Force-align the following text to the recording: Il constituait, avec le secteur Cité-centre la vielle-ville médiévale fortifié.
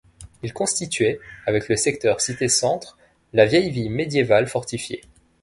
Il 0.41 0.51
constituait, 0.51 1.19
avec 1.45 1.69
le 1.69 1.75
secteur 1.75 2.21
Cité-centre 2.21 2.97
la 3.33 3.45
vielle-ville 3.45 3.91
médiévale 3.91 4.47
fortifié. 4.47 5.03